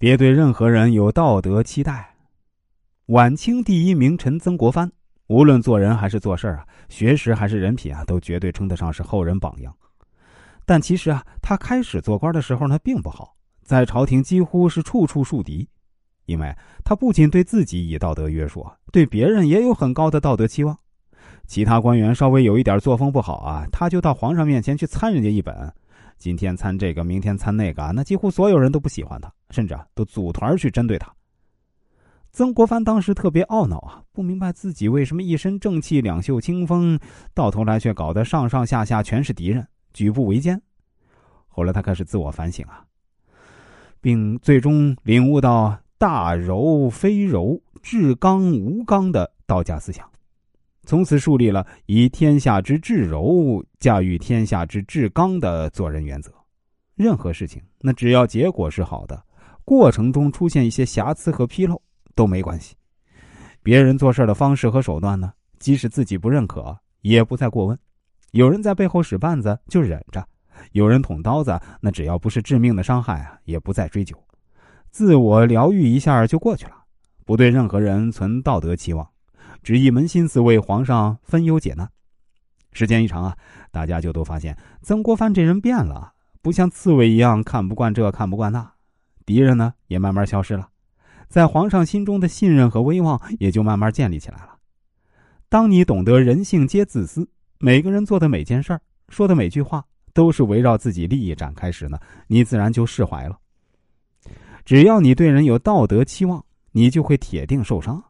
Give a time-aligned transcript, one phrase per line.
[0.00, 2.16] 别对任何人有道德期待。
[3.08, 4.90] 晚清第一名臣曾国藩，
[5.26, 9.70] 无论做人还是做事啊，学识还是人品啊，都绝对称得上是后人榜样。
[10.64, 15.68] 但其实啊，他开始做官的时候呢，并不好，在朝廷几乎是处处树敌，
[16.24, 16.50] 因为
[16.82, 20.74] 他不仅对自己以道德约束，对别人也有很高的道德期望。
[21.46, 25.70] 其他官员稍微有一点作风不好啊，他就到皇上面前去参人家一本，
[26.16, 31.12] 今天参这个，明天参那个，那几乎所有人都不喜欢他，甚至啊，都组团去针对他。
[32.32, 36.98] 曾国藩当时特别懊恼啊，不明白自己为什么一身正气、两袖清风，
[37.34, 40.62] 到头来却搞得上上下下全是敌人，举步维艰。
[41.48, 42.84] 后来他开始自我反省啊，
[44.00, 50.08] 并最终领悟到“大柔非柔，至刚无刚”的道家思想，
[50.84, 56.32] 从此树立了以天下之至柔驾驭天下之至刚的做人原则。
[56.94, 59.20] 任何事情，那只要结果是好的，
[59.70, 61.80] 过程中出现一些瑕疵和纰漏。
[62.16, 62.74] 都没关系，
[63.62, 67.78] 别人做事的方式和手段呢，即使自己不认可，也不再过问。
[68.32, 70.20] 有人在背后使绊子，就忍着；
[70.72, 74.14] 有人捅刀子，那只要不是致命的伤害啊，也不再追究，
[74.90, 76.72] 自我疗愈一下就过去了。
[77.24, 79.08] 不对任何人存道德期望，
[79.62, 81.88] 只一门心思为皇上分忧解难。
[82.72, 83.36] 时间一长啊，
[83.70, 88.70] 大家就都发现曾国藩这人变了，不像刺猬一样看不惯这看不惯那，
[89.30, 90.68] 敌人呢也慢慢消失了。
[91.28, 94.56] 在皇上心中的信任和威望也就慢慢建立起来了。
[95.48, 97.28] 当你懂得人性皆自私，
[97.60, 103.38] 每个人做的每件事儿、说的每句话都是围绕自己利益展开时呢，你自然就释怀了。
[104.64, 108.02] 只要你对人有道德期望，你就会铁定受伤。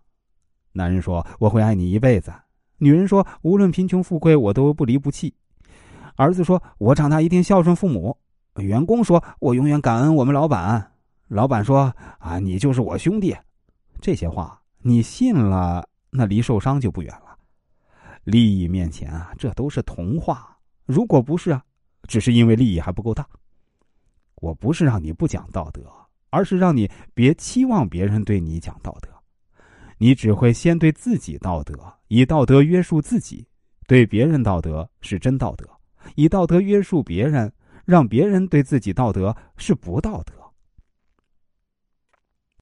[0.73, 2.33] 男人说：“我会爱你一辈子。”
[2.79, 5.35] 女人说：“无论贫穷富贵，我都不离不弃。”
[6.17, 8.17] 儿子说：“我长大一定孝顺父母。”
[8.57, 10.90] 员工说：“我永远感恩我们老板。”
[11.31, 13.37] 老板说：“啊，你就是我兄弟。”
[14.03, 17.39] 这些话你信了，那离受伤就不远了。
[18.25, 20.59] 利益面前啊，这都是童话。
[20.87, 21.63] 如果不是啊，
[22.09, 23.25] 只是因为利益还不够大。
[24.43, 25.89] 我不是让你不讲道德，
[26.31, 29.09] 而是让你别期望别人对你讲道德。
[29.99, 31.75] 你只会先对自己道德，
[32.09, 33.47] 以道德约束自己；
[33.87, 35.65] 对别人道德是真道德，
[36.17, 37.53] 以道德约束别人，
[37.85, 40.35] 让别人对自己道德是不道德。